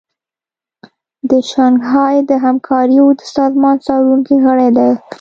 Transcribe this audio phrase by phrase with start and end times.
[1.29, 4.89] د شانګهای د همکاریو د سازمان څارونکی غړی دی